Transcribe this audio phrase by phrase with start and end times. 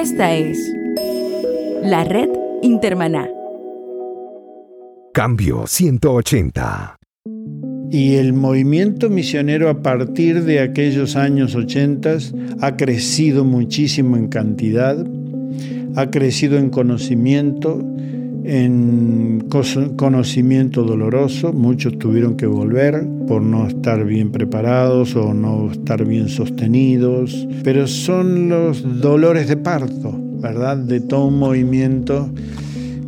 [0.00, 0.56] Esta es
[1.82, 2.28] la red
[2.62, 3.28] Intermaná.
[5.12, 6.96] Cambio 180.
[7.90, 12.16] Y el movimiento misionero a partir de aquellos años 80
[12.60, 15.04] ha crecido muchísimo en cantidad,
[15.96, 17.84] ha crecido en conocimiento,
[18.44, 19.48] en
[19.96, 21.52] conocimiento doloroso.
[21.52, 27.86] Muchos tuvieron que volver por no estar bien preparados o no estar bien sostenidos, pero
[27.86, 30.78] son los dolores de parto, ¿verdad?
[30.78, 32.30] De todo un movimiento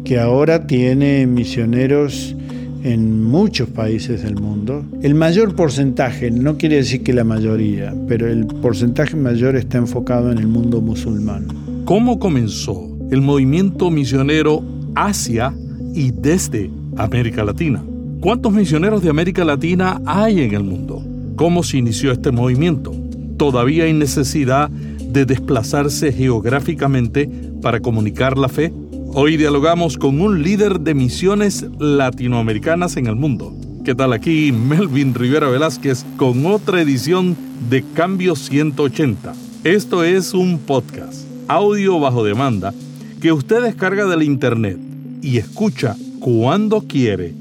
[0.04, 2.36] que ahora tiene misioneros
[2.82, 4.84] en muchos países del mundo.
[5.02, 10.30] El mayor porcentaje, no quiere decir que la mayoría, pero el porcentaje mayor está enfocado
[10.30, 11.48] en el mundo musulmán.
[11.84, 14.62] ¿Cómo comenzó el movimiento misionero
[14.94, 15.54] hacia
[15.94, 17.82] y desde América Latina?
[18.20, 21.02] ¿Cuántos misioneros de América Latina hay en el mundo?
[21.36, 22.92] ¿Cómo se inició este movimiento?
[23.38, 27.30] ¿Todavía hay necesidad de desplazarse geográficamente
[27.62, 28.74] para comunicar la fe?
[29.14, 33.54] Hoy dialogamos con un líder de misiones latinoamericanas en el mundo.
[33.86, 37.34] ¿Qué tal aquí Melvin Rivera Velázquez con otra edición
[37.70, 39.32] de Cambio 180?
[39.64, 42.74] Esto es un podcast, audio bajo demanda,
[43.22, 44.78] que usted descarga del internet
[45.22, 47.32] y escucha cuando quiere,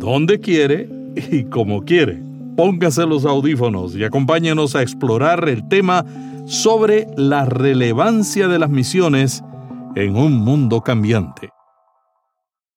[0.00, 0.88] donde quiere
[1.30, 2.20] y como quiere.
[2.56, 6.04] Póngase los audífonos y acompáñenos a explorar el tema
[6.46, 9.44] sobre la relevancia de las misiones
[9.94, 11.50] en un mundo cambiante.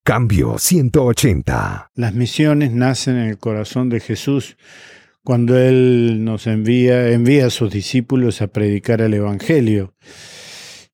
[0.03, 1.91] Cambio 180.
[1.95, 4.57] Las misiones nacen en el corazón de Jesús
[5.23, 9.95] cuando Él nos envía, envía a sus discípulos a predicar el Evangelio.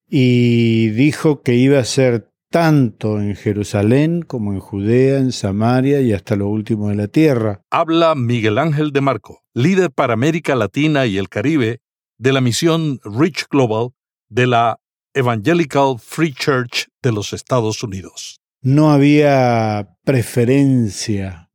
[0.08, 6.14] Y dijo que iba a ser tanto en Jerusalén como en Judea, en Samaria y
[6.14, 7.62] hasta lo último de la tierra.
[7.70, 11.82] Habla Miguel Ángel de Marco, líder para América Latina y el Caribe
[12.18, 13.90] de la misión Rich Global
[14.30, 14.80] de la
[15.14, 18.40] Evangelical Free Church de los Estados Unidos.
[18.62, 21.50] No había preferencia,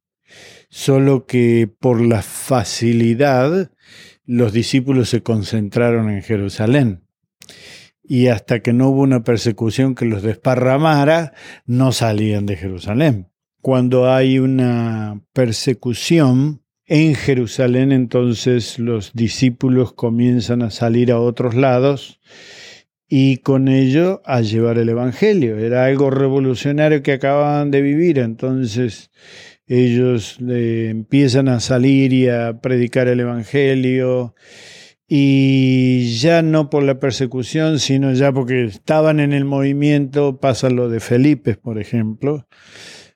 [0.70, 3.70] solo que por la facilidad
[4.24, 7.04] los discípulos se concentraron en Jerusalén.
[8.06, 11.32] Y hasta que no hubo una persecución que los desparramara,
[11.64, 13.30] no salían de Jerusalén.
[13.62, 22.20] Cuando hay una persecución, en Jerusalén entonces los discípulos comienzan a salir a otros lados
[23.08, 25.58] y con ello a llevar el Evangelio.
[25.58, 29.10] Era algo revolucionario que acababan de vivir, entonces
[29.66, 34.34] ellos empiezan a salir y a predicar el Evangelio
[35.06, 40.88] y ya no por la persecución, sino ya porque estaban en el movimiento, pasa lo
[40.88, 42.46] de Felipe, por ejemplo,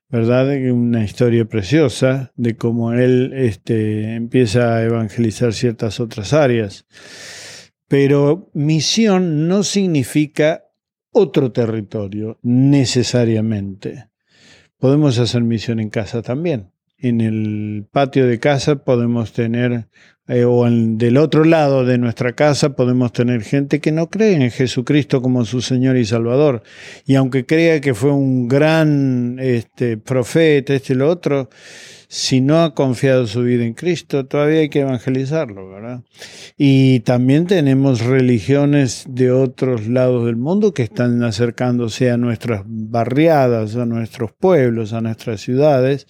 [0.09, 0.49] ¿verdad?
[0.71, 6.87] Una historia preciosa de cómo él este, empieza a evangelizar ciertas otras áreas.
[7.89, 10.65] Pero misión no significa
[11.11, 14.09] otro territorio necesariamente.
[14.79, 16.71] Podemos hacer misión en casa también.
[16.99, 19.89] En el patio de casa podemos tener
[20.29, 24.35] eh, o en, del otro lado de nuestra casa podemos tener gente que no cree
[24.35, 26.63] en Jesucristo como su Señor y Salvador.
[27.07, 31.49] Y aunque crea que fue un gran este, profeta, este y lo otro,
[32.09, 36.03] si no ha confiado su vida en Cristo, todavía hay que evangelizarlo, ¿verdad?
[36.57, 43.77] Y también tenemos religiones de otros lados del mundo que están acercándose a nuestras barriadas,
[43.77, 46.07] a nuestros pueblos, a nuestras ciudades.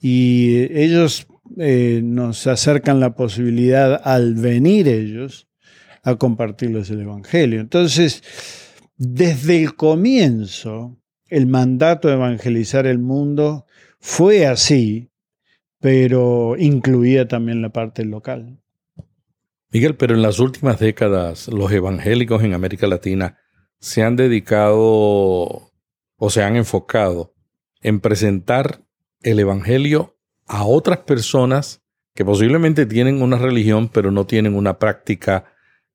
[0.00, 1.26] Y ellos
[1.58, 5.48] eh, nos acercan la posibilidad al venir ellos
[6.02, 7.60] a compartirles el Evangelio.
[7.60, 8.22] Entonces,
[8.96, 10.98] desde el comienzo,
[11.28, 13.66] el mandato de evangelizar el mundo
[13.98, 15.10] fue así,
[15.80, 18.58] pero incluía también la parte local.
[19.70, 23.38] Miguel, pero en las últimas décadas los evangélicos en América Latina
[23.80, 25.72] se han dedicado
[26.16, 27.34] o se han enfocado
[27.80, 28.84] en presentar
[29.22, 30.11] el Evangelio
[30.46, 31.82] a otras personas
[32.14, 35.46] que posiblemente tienen una religión pero no tienen una práctica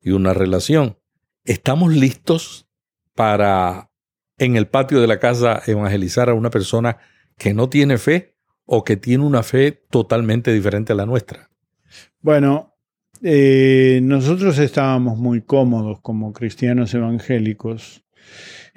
[0.02, 0.98] y una relación.
[1.46, 2.68] ¿Estamos listos
[3.16, 3.90] para
[4.38, 6.98] en el patio de la casa evangelizar a una persona
[7.38, 8.36] que no tiene fe
[8.66, 11.50] o que tiene una fe totalmente diferente a la nuestra?
[12.22, 12.76] Bueno,
[13.24, 18.04] eh, nosotros estábamos muy cómodos como cristianos evangélicos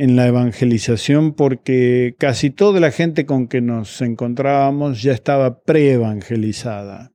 [0.01, 7.13] en la evangelización porque casi toda la gente con que nos encontrábamos ya estaba pre-evangelizada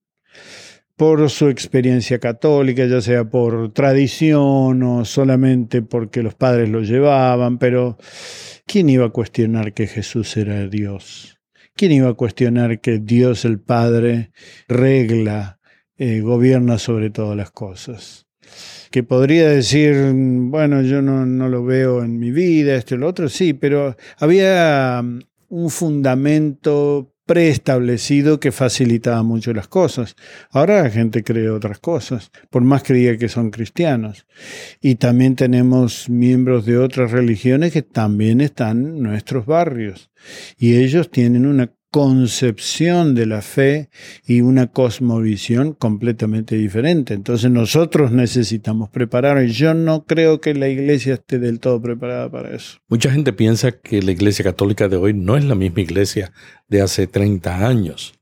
[0.95, 7.57] por su experiencia católica, ya sea por tradición o solamente porque los padres lo llevaban,
[7.57, 7.97] pero
[8.67, 11.39] ¿quién iba a cuestionar que Jesús era Dios?
[11.75, 14.31] ¿Quién iba a cuestionar que Dios el Padre
[14.67, 15.59] regla,
[15.97, 18.24] eh, gobierna sobre todas las cosas?
[18.91, 23.07] Que podría decir, bueno, yo no, no lo veo en mi vida, esto y lo
[23.07, 25.19] otro, sí, pero había um,
[25.49, 30.15] un fundamento preestablecido que facilitaba mucho las cosas.
[30.51, 34.27] Ahora la gente cree otras cosas, por más que diga que son cristianos.
[34.79, 40.11] Y también tenemos miembros de otras religiones que también están en nuestros barrios.
[40.57, 43.89] Y ellos tienen una concepción de la fe
[44.27, 47.13] y una cosmovisión completamente diferente.
[47.13, 49.41] Entonces nosotros necesitamos preparar.
[49.41, 52.79] Y yo no creo que la iglesia esté del todo preparada para eso.
[52.89, 56.33] Mucha gente piensa que la iglesia católica de hoy no es la misma iglesia
[56.67, 58.13] de hace 30 años.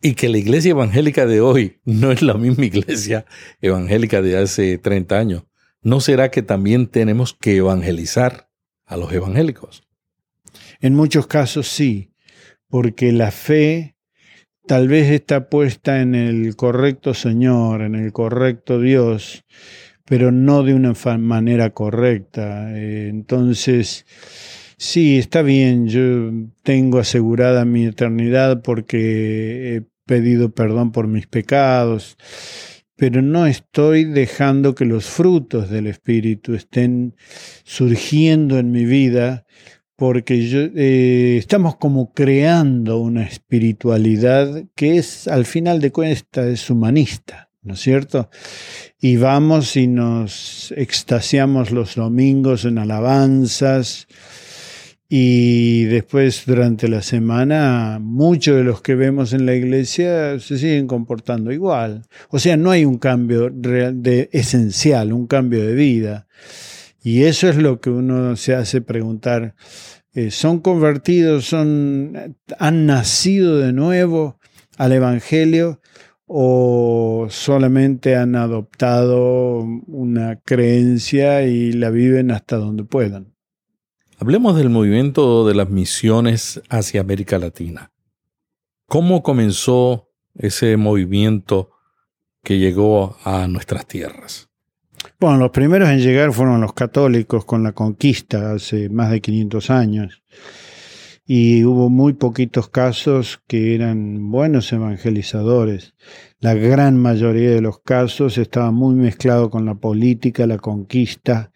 [0.00, 3.26] Y que la iglesia evangélica de hoy no es la misma iglesia
[3.60, 5.42] evangélica de hace 30 años.
[5.82, 8.48] ¿No será que también tenemos que evangelizar
[8.84, 9.82] a los evangélicos?
[10.80, 12.12] En muchos casos sí
[12.76, 13.96] porque la fe
[14.66, 19.46] tal vez está puesta en el correcto Señor, en el correcto Dios,
[20.04, 22.78] pero no de una manera correcta.
[22.78, 24.04] Eh, entonces,
[24.76, 26.30] sí, está bien, yo
[26.62, 32.18] tengo asegurada mi eternidad porque he pedido perdón por mis pecados,
[32.94, 37.14] pero no estoy dejando que los frutos del Espíritu estén
[37.64, 39.46] surgiendo en mi vida
[39.96, 46.68] porque yo, eh, estamos como creando una espiritualidad que es, al final de cuentas, es
[46.70, 48.28] humanista, ¿no es cierto?
[49.00, 54.06] Y vamos y nos extasiamos los domingos en alabanzas
[55.08, 60.88] y después durante la semana muchos de los que vemos en la iglesia se siguen
[60.88, 62.02] comportando igual.
[62.30, 66.26] O sea, no hay un cambio real de, esencial, un cambio de vida.
[67.06, 69.54] Y eso es lo que uno se hace preguntar.
[70.12, 74.40] Eh, ¿Son convertidos, son, han nacido de nuevo
[74.76, 75.80] al Evangelio
[76.26, 83.36] o solamente han adoptado una creencia y la viven hasta donde puedan?
[84.18, 87.92] Hablemos del movimiento de las misiones hacia América Latina.
[88.88, 91.70] ¿Cómo comenzó ese movimiento
[92.42, 94.45] que llegó a nuestras tierras?
[95.18, 99.70] Bueno, los primeros en llegar fueron los católicos con la conquista hace más de 500
[99.70, 100.22] años.
[101.28, 105.94] Y hubo muy poquitos casos que eran buenos evangelizadores.
[106.38, 111.50] La gran mayoría de los casos estaba muy mezclado con la política, la conquista,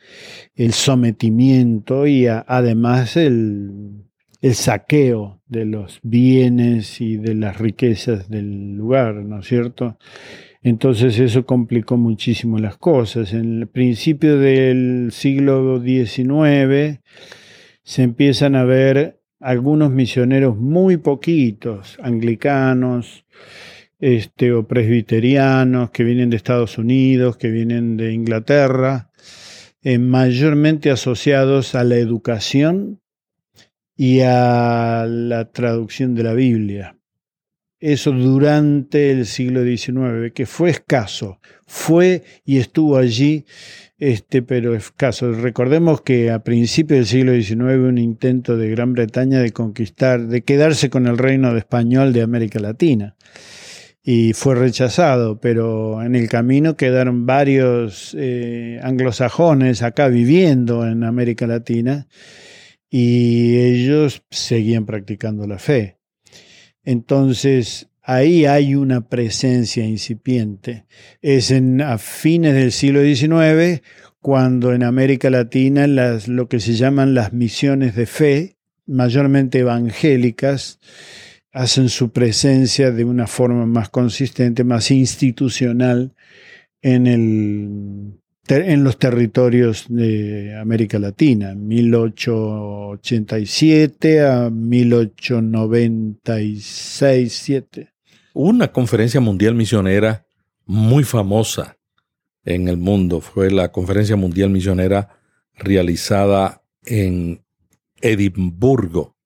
[0.55, 4.11] el sometimiento y además el,
[4.41, 9.99] el saqueo de los bienes y de las riquezas del lugar, ¿no es cierto?
[10.63, 13.33] Entonces eso complicó muchísimo las cosas.
[13.33, 17.01] En el principio del siglo XIX
[17.83, 23.25] se empiezan a ver algunos misioneros muy poquitos, anglicanos,
[23.99, 29.11] este, o presbiterianos que vienen de Estados Unidos, que vienen de Inglaterra,
[29.83, 33.01] eh, mayormente asociados a la educación
[33.97, 37.00] y a la traducción de la Biblia
[37.81, 43.47] eso durante el siglo XIX, que fue escaso, fue y estuvo allí,
[43.99, 45.33] este, pero escaso.
[45.33, 50.43] Recordemos que a principios del siglo XIX un intento de Gran Bretaña de conquistar, de
[50.43, 53.17] quedarse con el reino de español de América Latina.
[54.03, 61.47] Y fue rechazado, pero en el camino quedaron varios eh, anglosajones acá viviendo en América
[61.47, 62.09] Latina
[62.89, 66.00] y ellos seguían practicando la fe.
[66.91, 70.87] Entonces, ahí hay una presencia incipiente.
[71.23, 73.81] Es en, a fines del siglo XIX
[74.19, 78.57] cuando en América Latina las, lo que se llaman las misiones de fe,
[78.87, 80.81] mayormente evangélicas,
[81.53, 86.13] hacen su presencia de una forma más consistente, más institucional
[86.83, 97.95] en el en los territorios de América Latina, 1887 a 1896, 7.
[98.35, 100.27] Una conferencia mundial misionera
[100.67, 101.79] muy famosa
[102.45, 105.21] en el mundo fue la conferencia mundial misionera
[105.55, 107.45] realizada en
[108.01, 109.17] Edimburgo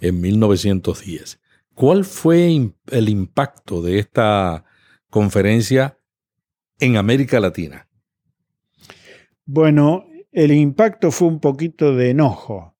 [0.00, 1.40] en 1910.
[1.74, 4.64] ¿Cuál fue el impacto de esta
[5.10, 5.98] conferencia
[6.78, 7.87] en América Latina?
[9.50, 12.76] Bueno, el impacto fue un poquito de enojo,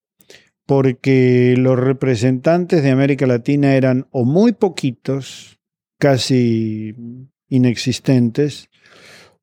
[0.66, 5.58] porque los representantes de América Latina eran o muy poquitos,
[5.98, 6.94] casi
[7.48, 8.68] inexistentes,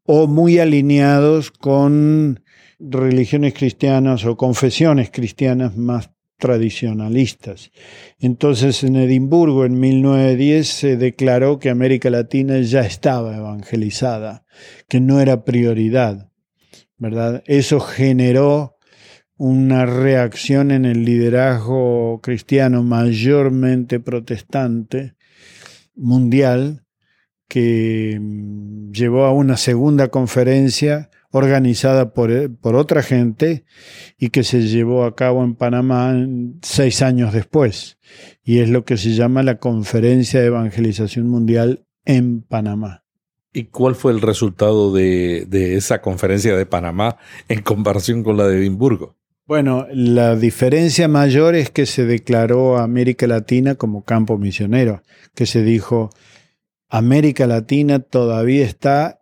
[0.03, 2.43] o muy alineados con
[2.77, 7.71] religiones cristianas o confesiones cristianas más tradicionalistas.
[8.19, 14.45] Entonces en Edimburgo en 1910 se declaró que América Latina ya estaba evangelizada,
[14.87, 16.29] que no era prioridad,
[16.97, 17.43] ¿verdad?
[17.45, 18.75] Eso generó
[19.37, 25.15] una reacción en el liderazgo cristiano mayormente protestante
[25.95, 26.85] mundial
[27.47, 33.65] que mm, llevó a una segunda conferencia organizada por, eh, por, otra gente
[34.17, 36.15] y que se llevó a cabo en Panamá
[36.61, 37.97] seis años después.
[38.43, 43.04] Y es lo que se llama la Conferencia de Evangelización Mundial en Panamá.
[43.55, 48.47] ¿Y cuál fue el resultado de, de esa conferencia de Panamá en comparación con la
[48.47, 49.15] de Edimburgo?
[49.47, 55.03] Bueno, la diferencia mayor es que se declaró a América Latina como campo misionero,
[55.35, 56.09] que se dijo,
[56.89, 59.21] América Latina todavía está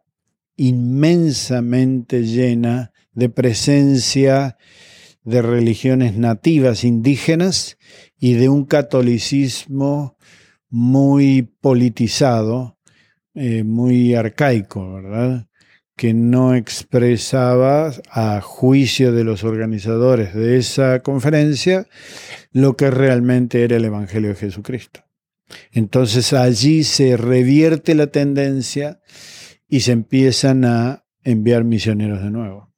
[0.56, 4.58] inmensamente llena de presencia
[5.24, 7.78] de religiones nativas indígenas
[8.18, 10.18] y de un catolicismo
[10.70, 12.78] muy politizado,
[13.36, 15.48] eh, muy arcaico, ¿verdad?
[15.96, 21.88] Que no expresaba a juicio de los organizadores de esa conferencia
[22.52, 25.04] lo que realmente era el Evangelio de Jesucristo.
[25.72, 29.02] Entonces allí se revierte la tendencia
[29.68, 32.72] y se empiezan a enviar misioneros de nuevo.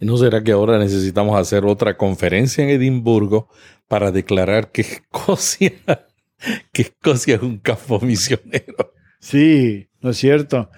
[0.00, 3.48] ¿No será que ahora necesitamos hacer otra conferencia en Edimburgo
[3.86, 5.72] para declarar que Escocia,
[6.72, 8.94] que Escocia es un campo misionero?
[9.22, 10.68] Sí, ¿no es cierto?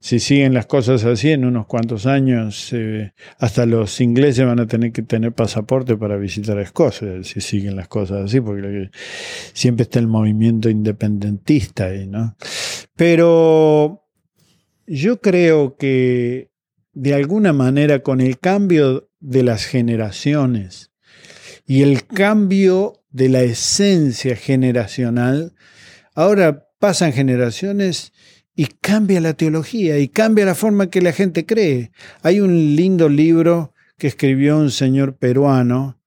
[0.00, 4.66] Si siguen las cosas así, en unos cuantos años, eh, hasta los ingleses van a
[4.66, 8.90] tener que tener pasaporte para visitar Escocia, si siguen las cosas así, porque
[9.52, 12.34] siempre está el movimiento independentista ahí, ¿no?
[12.96, 14.08] Pero
[14.86, 16.50] yo creo que
[16.94, 20.92] de alguna manera con el cambio de las generaciones
[21.66, 25.52] y el cambio de la esencia generacional,
[26.14, 28.12] ahora pasan generaciones
[28.56, 31.92] y cambia la teología y cambia la forma que la gente cree.
[32.22, 36.00] Hay un lindo libro que escribió un señor peruano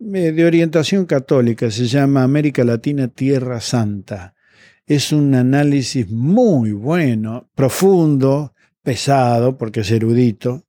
[0.00, 4.34] eh, de orientación católica, se llama América Latina Tierra Santa
[4.86, 10.65] es un análisis muy bueno, profundo, pesado, porque es erudito,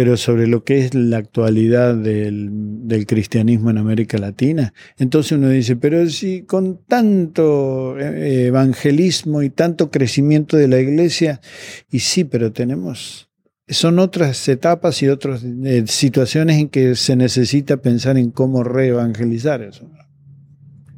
[0.00, 4.72] pero sobre lo que es la actualidad del, cristianismo en América Latina.
[4.96, 11.42] Entonces uno dice, pero si con tanto eh, evangelismo y tanto crecimiento de la iglesia,
[11.90, 13.28] y sí, pero tenemos,
[13.68, 19.60] son otras etapas y otras eh, situaciones en que se necesita pensar en cómo reevangelizar
[19.60, 19.86] eso.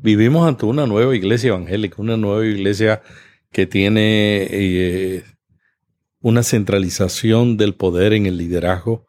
[0.00, 3.02] Vivimos ante una nueva iglesia evangélica, una nueva iglesia
[3.50, 5.24] que tiene eh,
[6.22, 9.06] una centralización del poder en el liderazgo,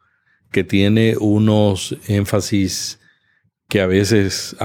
[0.52, 3.00] que tiene unos énfasis
[3.70, 4.56] que a veces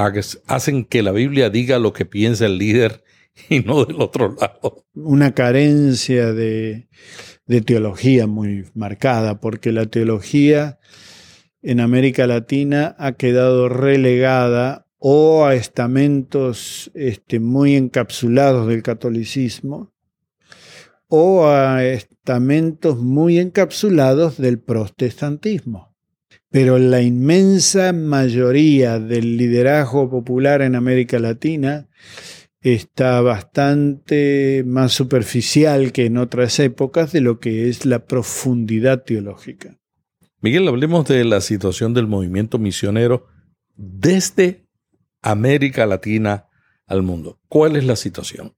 [0.47, 3.05] hacen que la Biblia diga lo que piensa el líder
[3.49, 4.85] y no del otro lado.
[4.95, 6.89] Una carencia de,
[7.65, 10.79] teología muy marcada, porque la teología
[11.63, 19.93] en América Latina ha quedado relegada o a estamentos este, muy encapsulados del catolicismo
[21.09, 25.97] o a estamentos muy encapsulados del protestantismo.
[26.51, 31.89] Pero la inmensa mayoría del liderazgo popular en América Latina
[32.61, 39.79] está bastante más superficial que en otras épocas de lo que es la profundidad teológica.
[40.41, 43.27] Miguel, hablemos de la situación del movimiento misionero
[43.77, 44.67] desde
[45.21, 46.47] América Latina
[46.87, 47.41] al mundo.
[47.49, 48.55] ¿Cuál es la situación?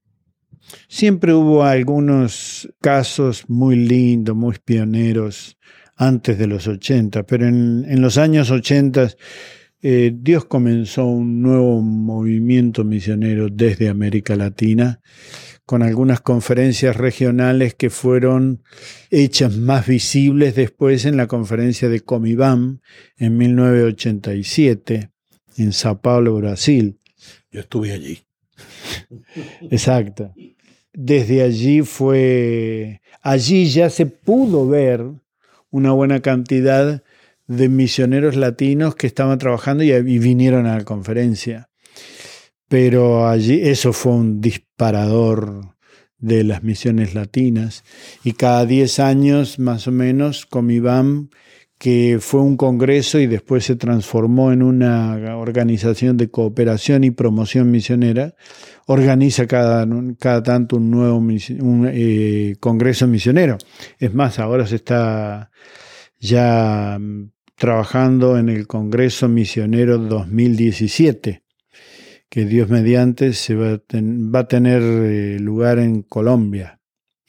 [0.87, 5.57] Siempre hubo algunos casos muy lindos, muy pioneros
[5.95, 9.11] antes de los 80, pero en, los años 80
[9.83, 14.99] eh, Dios comenzó un nuevo movimiento misionero desde América Latina,
[15.65, 18.63] con algunas conferencias regionales que fueron
[19.09, 22.79] hechas más visibles después en la conferencia de Comibam
[23.17, 25.11] en 1987
[25.57, 26.99] en Sao Paulo, Brasil.
[27.51, 28.19] Yo estuve allí.
[29.69, 30.33] Exacto.
[30.93, 35.05] Desde allí fue, allí ya se pudo ver
[35.69, 37.01] una buena cantidad
[37.47, 41.69] de misioneros latinos que estaban trabajando y, vinieron a la conferencia.
[42.67, 45.75] Pero allí eso fue un disparador
[46.17, 47.83] de las misiones latinas
[48.23, 51.29] y cada 10 años más o menos Comibam
[51.81, 57.71] que fue un congreso y después se transformó en una organización de cooperación y promoción
[57.71, 58.35] misionera,
[58.85, 59.87] organiza cada,
[60.19, 61.19] cada tanto un nuevo
[61.91, 63.57] eh, congreso misionero.
[63.97, 65.49] Es más, ahora se está
[66.19, 71.41] ya mm, trabajando en el Congreso Misionero 2017,
[72.29, 73.81] que Dios mediante se va
[74.39, 76.80] a, tener eh, lugar en Colombia.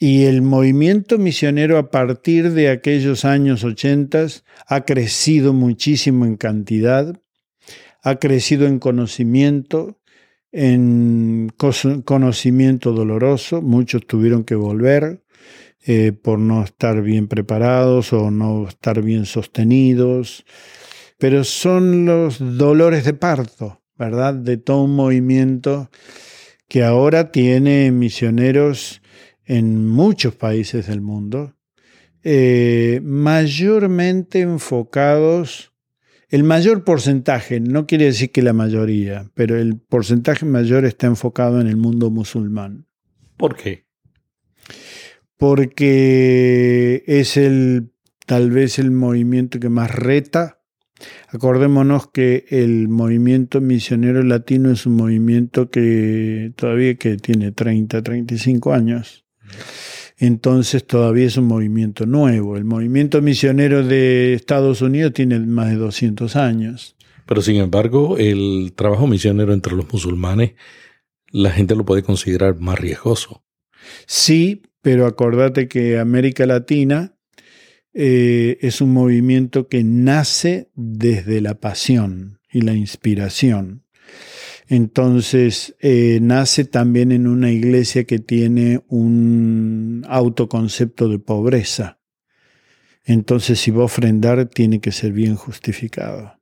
[0.05, 4.25] Y el movimiento misionero a partir de aquellos años 80
[4.67, 7.21] ha crecido muchísimo en cantidad,
[8.01, 10.01] ha crecido en conocimiento,
[10.51, 11.53] en
[12.03, 15.23] conocimiento doloroso, muchos tuvieron que volver
[15.85, 20.43] eh, por no estar bien preparados o no estar bien sostenidos,
[21.17, 24.33] pero son los dolores de parto, ¿verdad?
[24.33, 25.89] De todo un movimiento
[26.67, 28.99] que ahora tiene misioneros
[29.45, 31.55] en muchos países del mundo,
[32.23, 35.73] eh, mayormente enfocados,
[36.29, 41.59] el mayor porcentaje, no quiere decir que la mayoría, pero el porcentaje mayor está enfocado
[41.59, 42.87] en el mundo musulmán.
[43.37, 43.85] ¿Por qué?
[45.37, 47.91] Porque es el
[48.25, 50.61] tal vez el movimiento que más reta.
[51.27, 58.73] Acordémonos que el movimiento misionero latino es un movimiento que todavía que tiene 30, 35
[58.73, 59.22] años
[60.17, 62.57] entonces todavía es un movimiento nuevo.
[62.57, 66.95] El movimiento misionero de Estados Unidos tiene más de 200 años.
[67.25, 70.53] Pero sin embargo, el trabajo misionero entre los musulmanes,
[71.31, 73.43] la gente lo puede considerar más riesgoso.
[74.05, 77.15] Sí, pero acordate que América Latina
[77.93, 83.83] eh, es un movimiento que nace desde la pasión y la inspiración.
[84.67, 91.99] Entonces, eh, nace también en una iglesia que tiene un autoconcepto de pobreza.
[93.03, 96.39] Entonces, si va a ofrendar, tiene que ser bien justificado.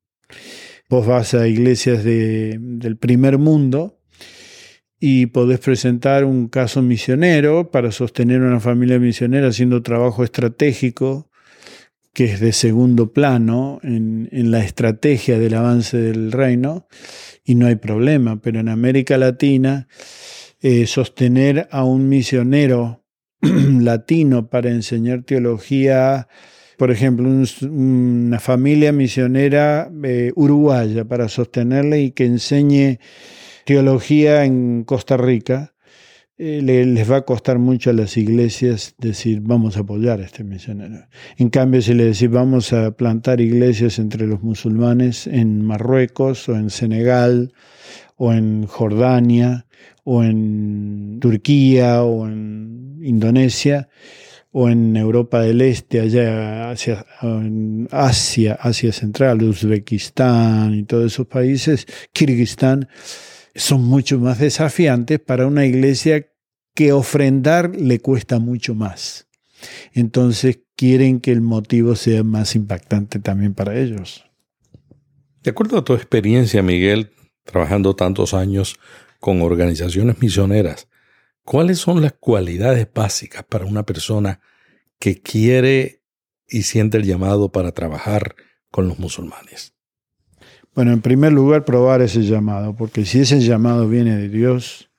[0.89, 3.99] Vos vas a iglesias del primer mundo
[4.99, 11.30] y podés presentar un caso misionero para sostener una familia misionera haciendo trabajo estratégico
[12.13, 16.87] que es de segundo plano en, en la estrategia del avance del reino
[17.43, 19.87] y no hay problema, pero en América Latina
[20.61, 23.03] eh, sostener a un misionero
[23.41, 26.27] latino para enseñar teología,
[26.77, 27.27] por ejemplo,
[27.67, 32.99] una familia misionera eh, uruguaya para sostenerle y que enseñe
[33.65, 35.73] teología en Costa Rica,
[36.43, 40.43] eh, les va a costar mucho a las iglesias decir vamos a apoyar a este
[40.43, 41.05] misionero.
[41.37, 46.55] En cambio, si le decís vamos a plantar iglesias entre los musulmanes en Marruecos o
[46.55, 47.53] en Senegal
[48.15, 49.67] o en Jordania
[50.03, 53.87] o en Turquía o en Indonesia
[54.51, 61.27] o en Europa del Este, allá hacia, en Asia, Asia Central, Uzbekistán y todos esos
[61.27, 62.89] países, Kirguistán,
[63.53, 66.30] son mucho más desafiantes para una iglesia
[66.73, 69.27] que ofrendar le cuesta mucho más.
[69.93, 74.25] Entonces quieren que el motivo sea más impactante también para ellos.
[75.43, 77.11] De acuerdo a tu experiencia, Miguel,
[77.43, 78.79] trabajando tantos años
[79.19, 80.87] con organizaciones misioneras,
[81.43, 84.39] ¿cuáles son las cualidades básicas para una persona
[84.99, 86.01] que quiere
[86.47, 88.35] y siente el llamado para trabajar
[88.69, 89.73] con los musulmanes?
[90.73, 94.90] Bueno, en primer lugar, probar ese llamado, porque si ese llamado viene de Dios,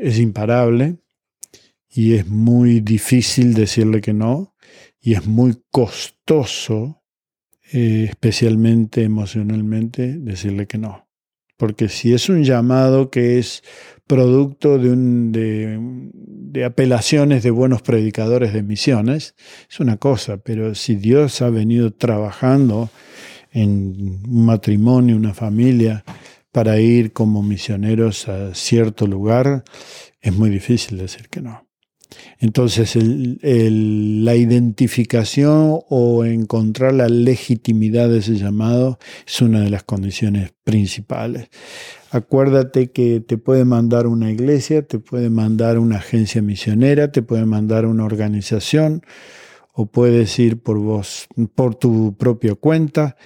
[0.00, 0.96] es imparable
[1.88, 4.54] y es muy difícil decirle que no
[5.00, 7.02] y es muy costoso,
[7.72, 11.08] eh, especialmente emocionalmente, decirle que no.
[11.56, 13.62] Porque si es un llamado que es
[14.06, 15.78] producto de, un, de,
[16.12, 19.34] de, apelaciones de buenos predicadores de misiones,
[19.70, 22.90] es una cosa, pero si Dios ha venido trabajando
[23.52, 26.04] en un matrimonio, una familia,
[26.52, 29.64] para ir como misioneros a cierto lugar,
[30.20, 31.66] es muy difícil decir que no.
[32.38, 40.52] Entonces, la identificación o encontrar la legitimidad de ese llamado es una de las condiciones
[40.64, 41.48] principales.
[42.10, 47.46] Acuérdate que te puede mandar una iglesia, te puede mandar una agencia misionera, te puede
[47.46, 49.02] mandar una organización,
[49.72, 53.16] o puedes ir por vos, por tu propia cuenta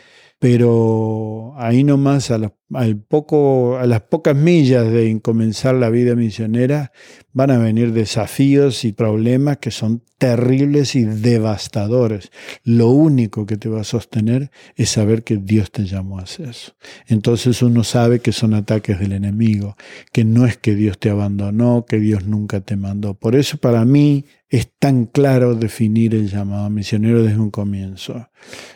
[0.44, 6.92] pero ahí nomás a, al poco, a las pocas millas de comenzar la vida misionera
[7.32, 12.30] van a venir desafíos y problemas que son terribles y devastadores.
[12.62, 16.48] Lo único que te va a sostener es saber que Dios te llamó a hacer
[16.50, 16.74] eso.
[17.06, 19.76] Entonces uno sabe que son ataques del enemigo,
[20.12, 23.14] que no es que Dios te abandonó, que Dios nunca te mandó.
[23.14, 28.28] Por eso para mí es tan claro definir el llamado misionero desde un comienzo.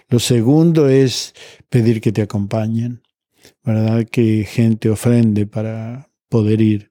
[0.09, 1.35] Lo segundo es
[1.68, 3.03] pedir que te acompañen,
[3.65, 4.07] ¿verdad?
[4.11, 6.91] Que gente ofrende para poder ir.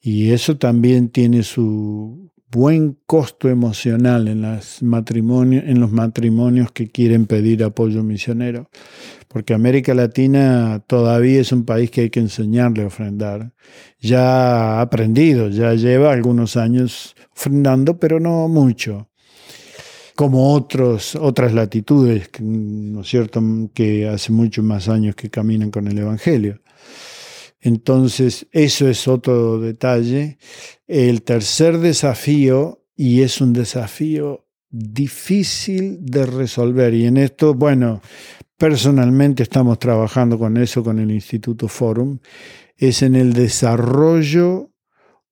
[0.00, 7.64] Y eso también tiene su buen costo emocional en, en los matrimonios que quieren pedir
[7.64, 8.68] apoyo misionero,
[9.28, 13.54] porque América Latina todavía es un país que hay que enseñarle a ofrendar.
[13.98, 19.08] Ya ha aprendido, ya lleva algunos años ofrendando, pero no mucho
[20.14, 25.88] como otros, otras latitudes, ¿no es cierto?, que hace muchos más años que caminan con
[25.88, 26.60] el Evangelio.
[27.60, 30.38] Entonces, eso es otro detalle.
[30.86, 38.00] El tercer desafío, y es un desafío difícil de resolver, y en esto, bueno,
[38.56, 42.18] personalmente estamos trabajando con eso con el Instituto Forum,
[42.76, 44.71] es en el desarrollo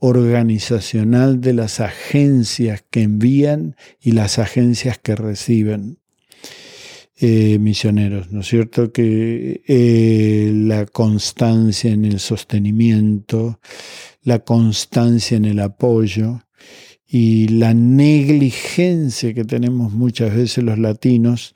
[0.00, 5.98] organizacional de las agencias que envían y las agencias que reciben.
[7.22, 8.92] Eh, misioneros, ¿no es cierto?
[8.92, 13.60] Que eh, la constancia en el sostenimiento,
[14.22, 16.40] la constancia en el apoyo
[17.06, 21.54] y la negligencia que tenemos muchas veces los latinos.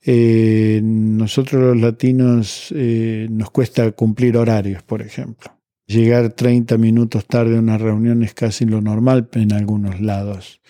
[0.00, 5.61] Eh, nosotros los latinos nos cuesta cumplir horarios, por ejemplo.
[5.92, 10.62] Llegar 30 minutos tarde a una reunión es casi lo normal en algunos lados.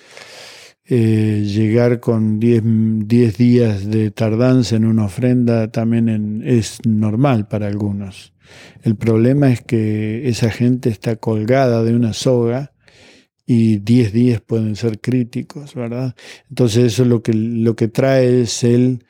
[0.85, 8.33] Eh, llegar con 10 días de tardanza en una ofrenda también es normal para algunos.
[8.83, 12.73] El problema es que esa gente está colgada de una soga
[13.47, 16.17] y 10 días pueden ser críticos, ¿verdad?
[16.49, 19.05] Entonces eso lo que, lo que trae es el,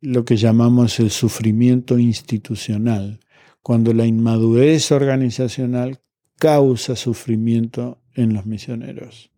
[0.00, 3.20] lo que llamamos el sufrimiento institucional,
[3.62, 6.00] cuando la inmadurez organizacional
[6.38, 9.30] causa sufrimiento en los misioneros.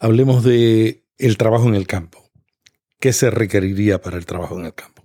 [0.00, 2.30] Hablemos de el trabajo en el campo.
[2.98, 5.02] ¿Qué se requeriría para el trabajo en el campo?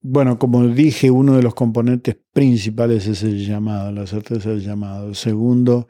[0.00, 5.14] Bueno, como dije, uno de los componentes principales es el llamado, la certeza del llamado.
[5.14, 5.86] Segundo,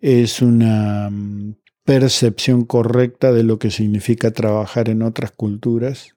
[0.00, 6.16] es una mm, percepción correcta de lo que significa trabajar en otras culturas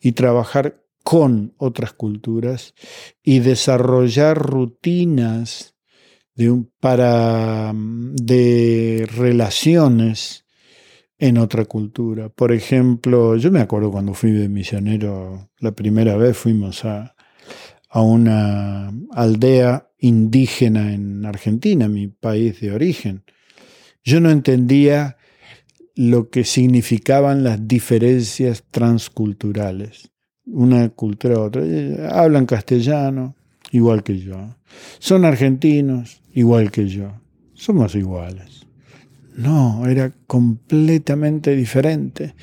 [0.00, 2.74] y trabajar con otras culturas
[3.22, 5.76] y desarrollar rutinas
[6.34, 10.46] de, para, mm, de relaciones
[11.16, 12.28] en otra cultura.
[12.28, 17.14] Por ejemplo, yo me acuerdo cuando fui de misionero, la primera vez fuimos a,
[17.88, 23.22] a una aldea indígena en Argentina, mi país de origen.
[24.02, 25.18] Yo no entendía
[25.94, 30.10] lo que significaban las diferencias transculturales.
[30.46, 31.62] Una cultura a otra.
[32.10, 33.34] Hablan castellano,
[33.72, 34.56] igual que yo.
[34.98, 37.20] Son argentinos, igual que yo.
[37.54, 38.66] Somos iguales.
[39.36, 42.34] No, era completamente diferente.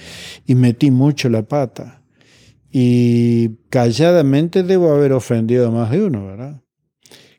[0.46, 2.04] Y metí mucho la pata.
[2.72, 6.62] Y calladamente debo haber ofendido a más de uno, ¿verdad?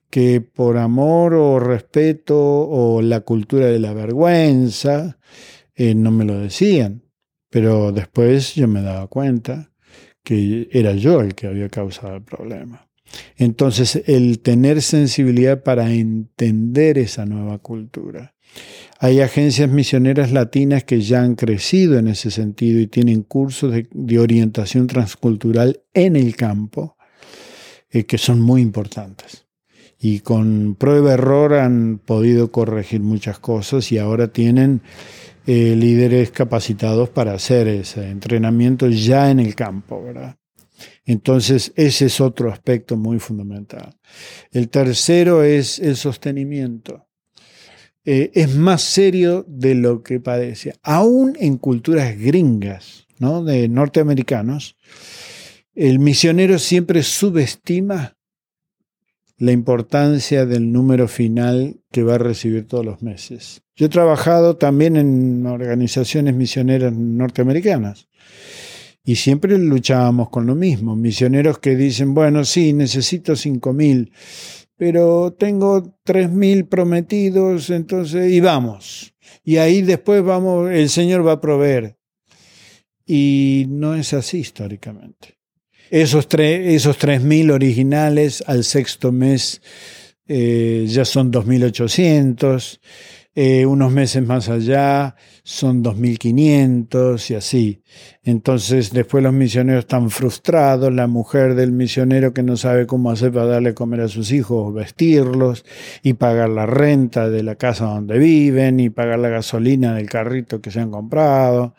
[0.08, 5.18] Que por amor o respeto o la cultura de la vergüenza
[5.74, 7.02] eh, no me lo decían.
[7.50, 9.72] Pero después yo me daba cuenta
[10.24, 12.88] que era yo el que había causado el problema.
[13.36, 18.34] Entonces, el tener sensibilidad para entender esa nueva cultura
[18.98, 24.18] hay agencias misioneras latinas que ya han crecido en ese sentido y tienen cursos de,
[24.18, 26.96] orientación transcultural en el campo
[27.90, 29.46] eh, que son muy importantes.
[30.00, 34.82] Y con prueba-error han podido corregir muchas cosas y ahora tienen
[35.46, 40.36] eh, líderes capacitados para hacer ese entrenamiento ya en el campo, ¿verdad?
[41.04, 43.96] Entonces, ese es otro aspecto muy fundamental.
[44.50, 47.06] El tercero es el sostenimiento.
[48.04, 50.74] Eh, es más serio de lo que padece.
[50.82, 53.44] Aún en culturas gringas, ¿no?
[53.44, 54.76] de norteamericanos,
[55.74, 58.16] el misionero siempre subestima
[59.38, 63.63] la importancia del número final que va a recibir todos los meses.
[63.76, 68.08] Yo he trabajado también en organizaciones misioneras norteamericanas
[69.04, 70.96] y siempre luchábamos con lo mismo.
[70.96, 74.12] Misioneros que dicen, bueno, sí, necesito cinco mil
[74.76, 79.14] pero tengo tres mil prometidos, entonces, y vamos.
[79.44, 81.96] Y ahí después vamos, el Señor va a proveer.
[83.06, 85.38] Y no es así históricamente.
[85.90, 89.60] Esos, esos tres mil originales al sexto mes
[90.26, 92.80] eh, ya son 2.800
[93.36, 97.82] eh, unos meses más allá son 2.500 y así.
[98.22, 103.32] Entonces después los misioneros están frustrados, la mujer del misionero que no sabe cómo hacer
[103.32, 105.64] para darle comer a sus hijos, vestirlos
[106.02, 110.60] y pagar la renta de la casa donde viven y pagar la gasolina del carrito
[110.60, 111.74] que se han comprado.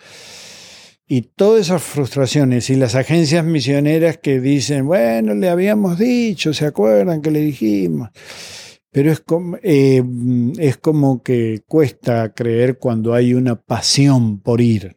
[1.07, 6.65] Y todas esas frustraciones y las agencias misioneras que dicen, bueno, le habíamos dicho, ¿se
[6.65, 8.09] acuerdan que le dijimos?
[8.95, 10.01] Pero es como, eh,
[10.57, 14.95] es como que cuesta creer cuando hay una pasión por ir.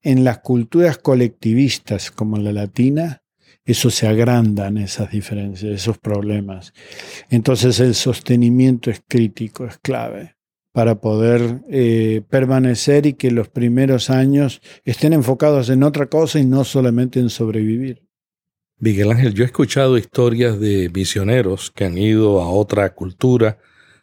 [0.00, 3.24] En las culturas colectivistas como la latina,
[3.64, 6.72] eso se agrandan esas diferencias, esos problemas.
[7.28, 10.36] Entonces el sostenimiento es crítico, es clave
[10.70, 16.44] para poder eh, permanecer y que los primeros años estén enfocados en otra cosa y
[16.44, 18.07] no solamente en sobrevivir.
[18.80, 23.58] Miguel Ángel, yo he escuchado historias de misioneros que han ido a otra cultura,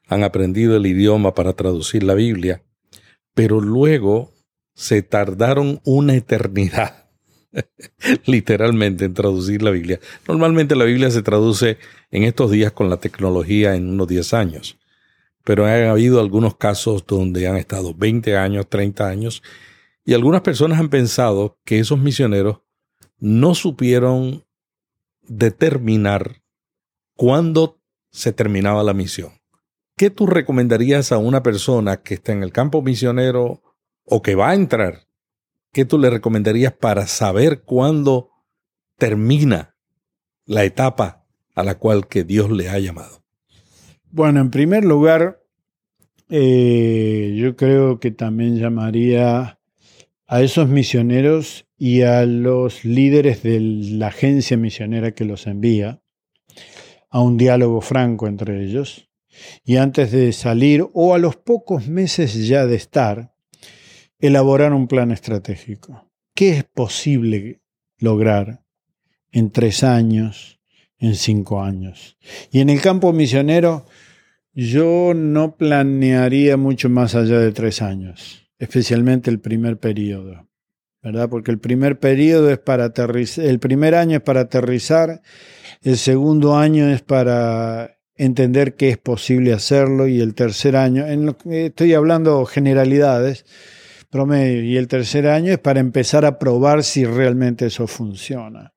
[0.06, 2.62] han aprendido el idioma para traducir la Biblia,
[3.34, 4.34] pero luego
[4.74, 7.08] se tardaron una eternidad,
[8.26, 10.02] literalmente, en traducir la Biblia.
[10.28, 11.78] Normalmente la Biblia se traduce
[12.12, 14.78] en estos días con la tecnología en unos 10 años,
[15.46, 19.42] pero han habido algunos casos donde han estado 20 años, 30 años,
[20.04, 22.60] y algunas personas han pensado que esos misioneros
[23.20, 24.44] no supieron
[25.28, 26.42] determinar
[27.16, 27.80] cuándo
[28.12, 29.32] se terminaba la misión.
[29.98, 33.62] ¿Qué tú recomendarías a una persona que está en el campo misionero
[34.04, 35.08] o que va a entrar?
[35.72, 38.30] ¿Qué tú le recomendarías para saber cuándo
[38.98, 39.76] termina
[40.46, 43.24] la etapa a la cual que Dios le ha llamado?
[44.12, 45.42] Bueno, en primer lugar,
[46.30, 49.60] eh, yo creo que también llamaría
[50.28, 56.02] a esos misioneros y a los líderes de la agencia misionera que los envía
[57.10, 59.10] a un diálogo franco entre ellos
[59.64, 63.34] y antes de salir o a los pocos meses ya de estar,
[64.20, 66.10] elaborar un plan estratégico.
[66.34, 67.62] ¿Qué es posible
[67.98, 68.64] lograr
[69.32, 70.60] en tres años,
[70.98, 72.18] en cinco años?
[72.52, 73.86] Y en el campo misionero,
[74.54, 80.48] yo no planearía mucho más allá de tres años especialmente el primer periodo,
[81.02, 81.30] ¿verdad?
[81.30, 85.22] Porque el primer periodo es para aterrizar, el primer año es para aterrizar,
[85.82, 91.26] el segundo año es para entender que es posible hacerlo y el tercer año, en
[91.26, 93.46] lo, estoy hablando generalidades,
[94.10, 98.74] promedio, y el tercer año es para empezar a probar si realmente eso funciona.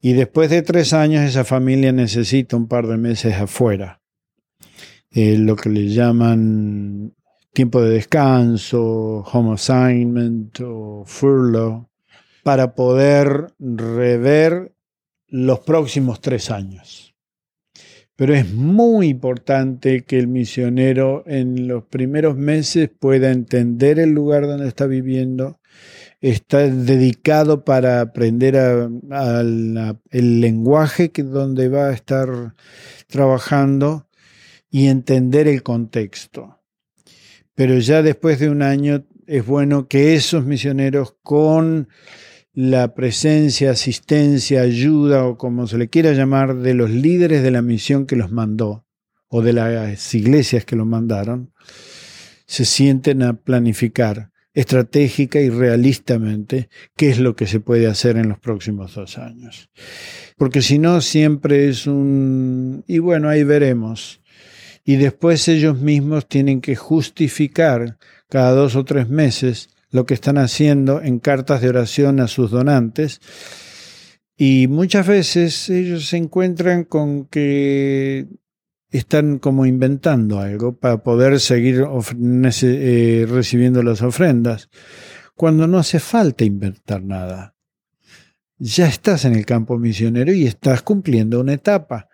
[0.00, 4.02] Y después de tres años esa familia necesita un par de meses afuera.
[5.10, 7.15] Lo que le llaman
[7.56, 11.88] tiempo de descanso, home assignment o furlough,
[12.42, 14.74] para poder rever
[15.28, 17.14] los próximos tres años.
[18.14, 24.46] Pero es muy importante que el misionero en los primeros meses pueda entender el lugar
[24.46, 25.58] donde está viviendo,
[26.20, 32.54] está dedicado para aprender el lenguaje que, donde va a estar
[33.06, 34.08] trabajando
[34.70, 36.55] y entender el contexto
[37.56, 41.88] pero ya después de un año es bueno que esos misioneros con
[42.52, 47.62] la presencia, asistencia, ayuda o como se le quiera llamar de los líderes de la
[47.62, 48.86] misión que los mandó
[49.28, 51.52] o de las iglesias que los mandaron,
[52.46, 58.28] se sienten a planificar estratégica y realistamente qué es lo que se puede hacer en
[58.28, 59.70] los próximos dos años.
[60.38, 62.84] Porque si no, siempre es un...
[62.86, 64.22] y bueno, ahí veremos
[64.88, 70.38] y después ellos mismos tienen que justificar cada dos o tres meses lo que están
[70.38, 73.20] haciendo en cartas de oración a sus donantes.
[74.36, 78.28] Y muchas veces ellos se encuentran con que
[78.90, 81.84] están como inventando algo para poder seguir
[82.62, 84.70] eh, recibiendo las ofrendas,
[85.34, 87.56] cuando no hace falta inventar nada.
[88.58, 92.08] Ya estás en el campo misionero y estás cumpliendo una etapa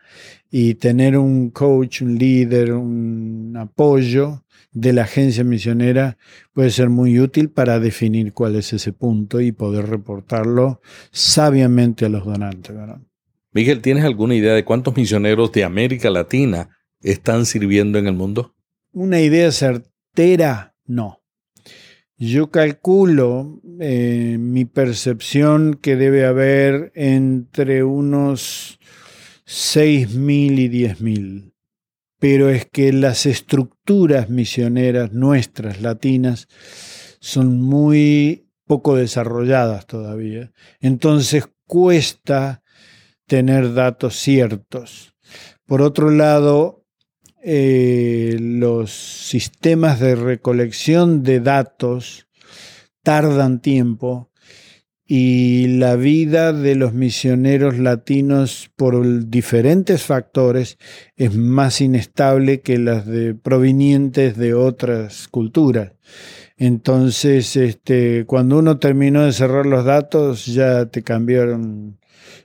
[0.50, 6.16] y tener un coach, un líder, un apoyo de la agencia misionera
[6.52, 12.08] puede ser muy útil para definir cuál es ese punto y poder reportarlo sabiamente a
[12.08, 12.74] los donantes.
[13.52, 16.70] Miguel, ¿tienes alguna idea de cuántos misioneros de América Latina
[17.00, 18.54] están sirviendo en el mundo?
[18.92, 21.20] Una idea certera, no.
[22.16, 28.78] Yo calculo eh, mi percepción que debe haber entre unos
[29.52, 31.52] 6.000 y 10.000.
[32.18, 36.48] Pero es que las estructuras misioneras nuestras, latinas,
[37.20, 40.52] son muy poco desarrolladas todavía.
[40.80, 42.62] Entonces cuesta
[43.26, 45.14] tener datos ciertos.
[45.66, 46.86] Por otro lado,
[47.44, 52.26] eh, los sistemas de recolección de datos
[53.02, 54.31] tardan tiempo
[55.06, 60.78] y la vida de los misioneros latinos por diferentes factores
[61.16, 65.92] es más inestable que las de provenientes de otras culturas.
[66.56, 71.98] Entonces, este, cuando uno terminó de cerrar los datos, ya te cambiaron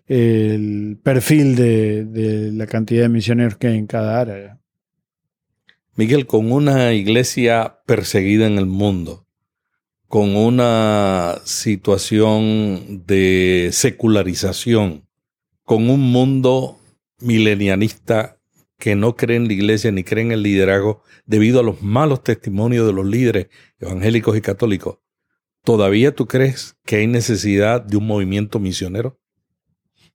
[0.07, 4.57] el perfil de, de la cantidad de misioneros que hay en cada área.
[5.95, 9.26] Miguel, con una iglesia perseguida en el mundo,
[10.07, 15.05] con una situación de secularización,
[15.63, 16.79] con un mundo
[17.19, 18.39] milenianista
[18.77, 22.23] que no cree en la iglesia ni cree en el liderazgo debido a los malos
[22.23, 23.47] testimonios de los líderes
[23.79, 24.99] evangélicos y católicos,
[25.63, 29.19] ¿todavía tú crees que hay necesidad de un movimiento misionero?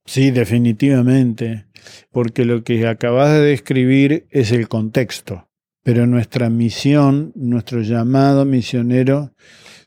[0.05, 1.67] Sí, definitivamente,
[2.11, 5.49] porque lo que acabas de describir es el contexto.
[5.83, 9.33] Pero nuestra misión, nuestro llamado misionero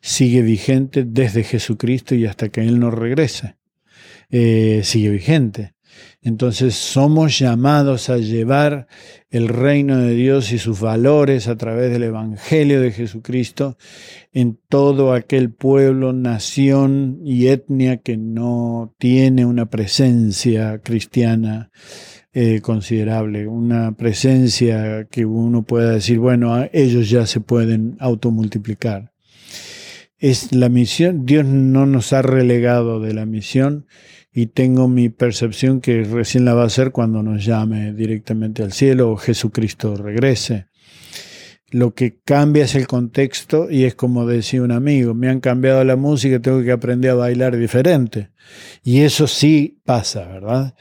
[0.00, 3.56] sigue vigente desde Jesucristo y hasta que Él nos regrese.
[4.30, 5.76] Eh, sigue vigente.
[6.22, 8.88] Entonces somos llamados a llevar
[9.30, 13.76] el reino de Dios y sus valores a través del Evangelio de Jesucristo
[14.32, 21.70] en todo aquel pueblo, nación y etnia que no tiene una presencia cristiana
[22.32, 29.12] eh, considerable, una presencia que uno pueda decir, bueno, ellos ya se pueden automultiplicar.
[30.18, 33.86] Es la misión, Dios no nos ha relegado de la misión
[34.32, 38.72] y tengo mi percepción que recién la va a hacer cuando nos llame directamente al
[38.72, 40.66] cielo o Jesucristo regrese.
[41.70, 45.84] Lo que cambia es el contexto y es como decía un amigo, me han cambiado
[45.84, 48.30] la música, tengo que aprender a bailar diferente.
[48.84, 50.74] Y eso sí pasa, ¿verdad?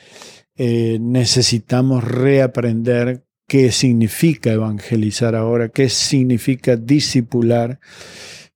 [0.56, 7.80] Eh, necesitamos reaprender qué significa evangelizar ahora, qué significa discipular.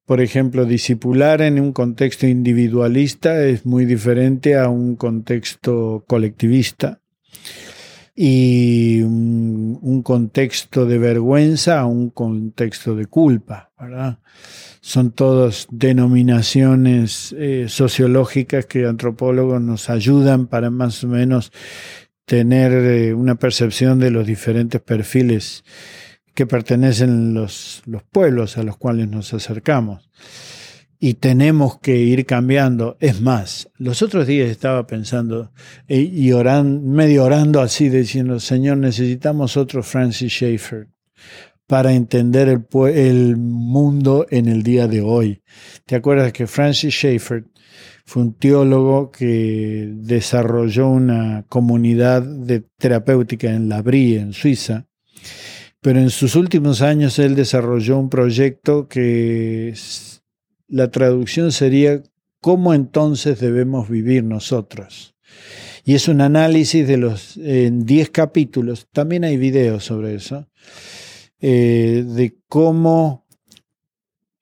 [0.10, 7.00] Por ejemplo, discipular en un contexto individualista es muy diferente a un contexto colectivista
[8.16, 14.18] y un, un contexto de vergüenza a un contexto de culpa, ¿verdad?
[14.82, 21.52] son todas denominaciones eh, sociológicas que antropólogos nos ayudan para más o menos
[22.26, 25.64] tener eh, una percepción de los diferentes perfiles
[26.40, 30.10] que pertenecen los, los pueblos a los cuales nos acercamos.
[30.98, 32.96] Y tenemos que ir cambiando.
[33.02, 35.52] Es más, los otros días estaba pensando
[35.90, 40.88] eh, y orando, medio orando así, diciendo, Señor, necesitamos otro Francis Schaeffer
[41.68, 45.42] para entender el, mundo en el día de hoy.
[45.86, 47.48] ¿Te acuerdas que Francis Schaeffer
[48.06, 54.86] fue un teólogo que desarrolló una comunidad de terapéutica en La Brie, en Suiza?
[55.82, 59.74] Pero en sus últimos años él desarrolló un proyecto que
[60.68, 62.02] la traducción sería
[62.42, 65.14] ¿Cómo entonces debemos vivir nosotros?
[65.84, 70.48] Y es un análisis de los en 10 capítulos, también hay videos sobre eso,
[71.42, 73.26] eh, de cómo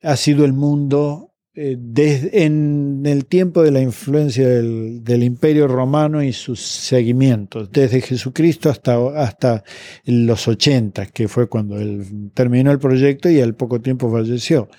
[0.03, 1.26] ha sido el mundo
[1.57, 8.01] desde, en el tiempo de la influencia del, del, imperio romano y sus seguimientos, desde
[8.01, 9.63] Jesucristo hasta, hasta
[10.05, 14.69] los 80, que fue cuando él terminó el proyecto y al poco tiempo falleció.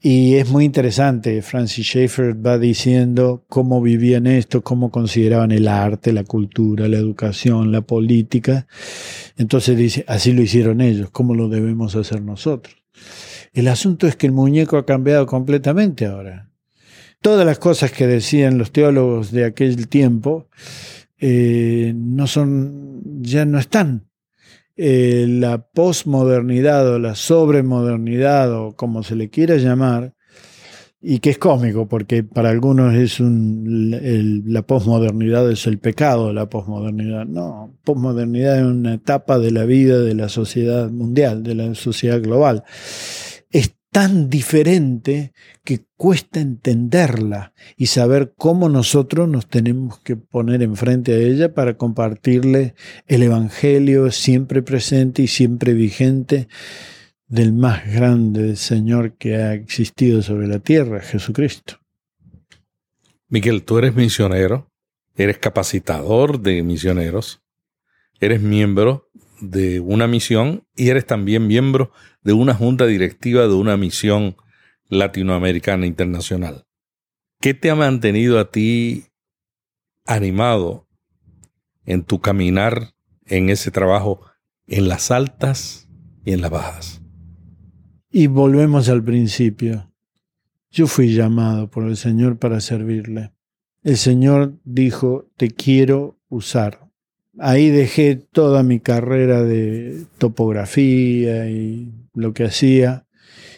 [0.00, 6.12] Y es muy interesante, Francis Schaeffer va diciendo cómo vivían esto, cómo consideraban el arte,
[6.12, 8.66] la cultura, la educación, la política.
[9.36, 12.85] Entonces dice, así lo hicieron ellos, ¿cómo lo debemos hacer nosotros?
[13.52, 16.50] El asunto es que el muñeco ha cambiado completamente ahora.
[17.20, 20.48] Todas las cosas que decían los teólogos de aquel tiempo
[21.18, 24.08] eh, no son, ya no están.
[24.76, 30.15] Eh, la posmodernidad o la sobremodernidad o como se le quiera llamar,
[31.08, 36.34] y que es cómico porque para algunos es un, la posmodernidad es el pecado de
[36.34, 37.26] la posmodernidad.
[37.26, 42.20] No, posmodernidad es una etapa de la vida de la sociedad mundial, de la sociedad
[42.20, 42.64] global
[43.96, 45.32] tan diferente
[45.64, 51.78] que cuesta entenderla y saber cómo nosotros nos tenemos que poner enfrente a ella para
[51.78, 52.74] compartirle
[53.06, 56.46] el Evangelio siempre presente y siempre vigente
[57.28, 61.80] del más grande Señor que ha existido sobre la tierra, Jesucristo.
[63.28, 64.70] Miguel, tú eres misionero,
[65.16, 67.42] eres capacitador de misioneros,
[68.20, 69.10] eres miembro
[69.40, 74.36] de una misión y eres también miembro de una junta directiva de una misión
[74.88, 76.64] latinoamericana internacional.
[77.40, 79.06] ¿Qué te ha mantenido a ti
[80.06, 80.86] animado
[81.84, 82.94] en tu caminar
[83.26, 84.22] en ese trabajo
[84.68, 85.88] en las altas
[86.24, 87.05] y en las bajas?
[88.10, 89.90] Y volvemos al principio.
[90.70, 93.32] Yo fui llamado por el Señor para servirle.
[93.82, 96.86] El Señor dijo, te quiero usar
[97.38, 103.06] ahí dejé toda mi carrera de topografía y lo que hacía.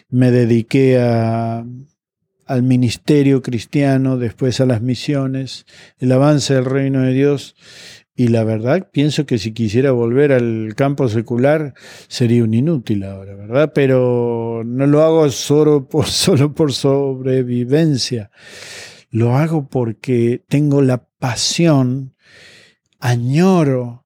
[0.09, 5.65] Me dediqué al ministerio cristiano, después a las misiones,
[5.99, 7.55] el avance del reino de Dios.
[8.19, 11.73] Y la verdad, pienso que si quisiera volver al campo secular
[12.09, 13.71] sería un inútil ahora, ¿verdad?
[13.73, 18.29] Pero no lo hago solo por, solo por sobrevivencia.
[19.09, 22.13] Lo hago porque tengo la pasión,
[22.99, 24.05] añoro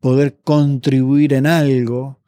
[0.00, 2.22] poder contribuir en algo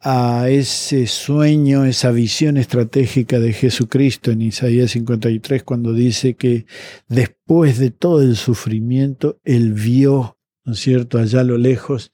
[0.00, 6.64] a ese sueño, esa visión estratégica de Jesucristo en Isaías 53, cuando dice que
[7.08, 10.33] después de todo el sufrimiento, Él vio,
[10.64, 12.12] ¿no es cierto?, allá a lo lejos,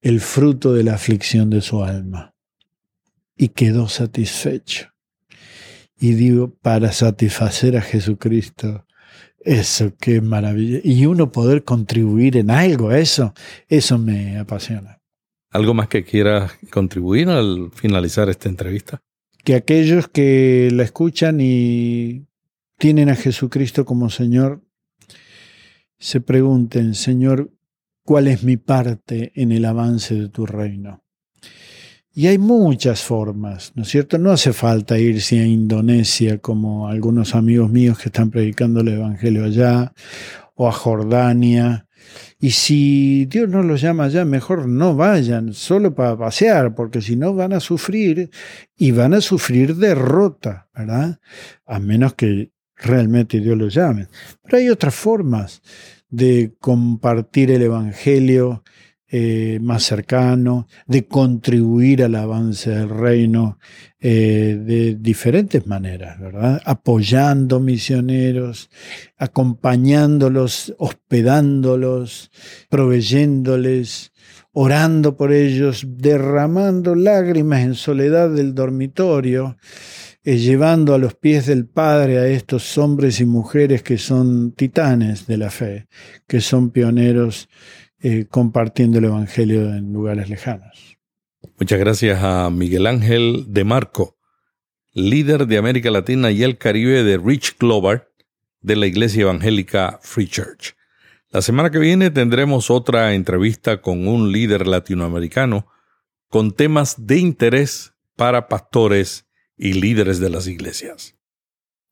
[0.00, 2.34] el fruto de la aflicción de su alma
[3.36, 4.88] y quedó satisfecho.
[5.98, 8.86] Y digo, para satisfacer a Jesucristo,
[9.38, 10.80] eso qué maravilla.
[10.82, 13.32] Y uno poder contribuir en algo a eso,
[13.68, 15.00] eso me apasiona.
[15.50, 19.00] ¿Algo más que quieras contribuir al finalizar esta entrevista?
[19.42, 22.26] Que aquellos que la escuchan y
[22.78, 24.62] tienen a Jesucristo como Señor,
[25.98, 27.50] se pregunten, Señor,
[28.06, 31.04] ¿cuál es mi parte en el avance de tu reino?
[32.14, 34.16] Y hay muchas formas, ¿no es cierto?
[34.16, 39.44] No hace falta irse a Indonesia como algunos amigos míos que están predicando el Evangelio
[39.44, 39.92] allá,
[40.54, 41.86] o a Jordania,
[42.38, 47.16] y si Dios no los llama ya, mejor no vayan, solo para pasear, porque si
[47.16, 48.30] no van a sufrir
[48.76, 51.18] y van a sufrir derrota, ¿verdad?
[51.64, 54.08] A menos que realmente Dios los llame.
[54.42, 55.62] Pero hay otras formas
[56.08, 58.62] de compartir el Evangelio
[59.08, 63.58] eh, más cercano, de contribuir al avance del reino
[64.00, 66.60] eh, de diferentes maneras, ¿verdad?
[66.64, 68.68] Apoyando misioneros,
[69.16, 72.32] acompañándolos, hospedándolos,
[72.68, 74.12] proveyéndoles,
[74.50, 79.56] orando por ellos, derramando lágrimas en soledad del dormitorio,
[80.26, 85.28] eh, llevando a los pies del Padre a estos hombres y mujeres que son titanes
[85.28, 85.86] de la fe,
[86.26, 87.48] que son pioneros
[88.00, 90.98] eh, compartiendo el Evangelio en lugares lejanos.
[91.60, 94.16] Muchas gracias a Miguel Ángel de Marco,
[94.92, 98.10] líder de América Latina y el Caribe de Rich Glover
[98.62, 100.74] de la Iglesia Evangélica Free Church.
[101.30, 105.68] La semana que viene tendremos otra entrevista con un líder latinoamericano
[106.28, 109.25] con temas de interés para pastores
[109.56, 111.14] y líderes de las iglesias.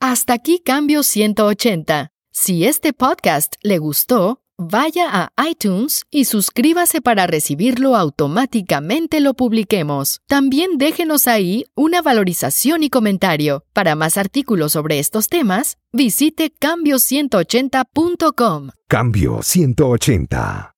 [0.01, 2.11] Hasta aquí Cambio 180.
[2.31, 10.21] Si este podcast le gustó, vaya a iTunes y suscríbase para recibirlo automáticamente lo publiquemos.
[10.27, 13.65] También déjenos ahí una valorización y comentario.
[13.73, 18.71] Para más artículos sobre estos temas, visite cambio180.com.
[18.89, 20.74] Cambio 180.